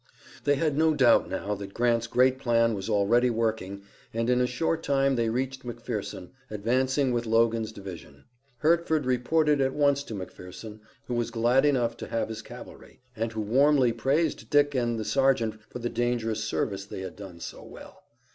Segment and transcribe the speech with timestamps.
[0.45, 3.83] They had no doubt now that Grant's great plan was already working
[4.15, 8.23] and in a short time they reached McPherson, advancing with Logan's division.
[8.57, 13.31] Hertford reported at once to McPherson, who was glad enough to have his cavalry, and
[13.33, 17.63] who warmly praised Dick and the sergeant for the dangerous service they had done so
[17.63, 18.01] well.